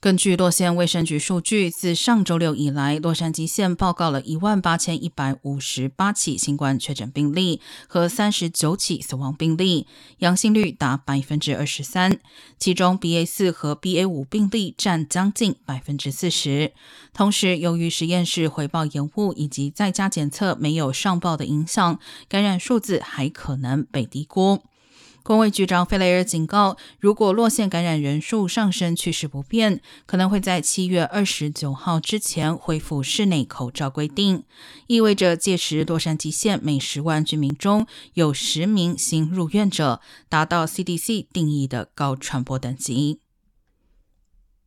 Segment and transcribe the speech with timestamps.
[0.00, 9.88] 根据洛县卫生局数据，自上周六以来，洛杉矶县报告了一万八千一百五十八起新冠确诊病例和三十九起死亡病例，
[10.18, 12.20] 阳性率达百分之二十三。
[12.60, 16.72] 其中，BA 四和 BA 五病例占将近百分之四十。
[17.12, 24.62] 同时，由于实验室回报延误以及在家检测没有上报的影响，感染数字还可能被低估。
[25.22, 34.44] 公卫局长费雷尔警告，如果落线感染人数上升趋势不变，可能会在七月二十九号之前恢复室内口罩规定，
[34.86, 43.20] 意味着届时洛杉矶县每十万居民中有十名新入院者，达到 CDC 定义的高传播等级。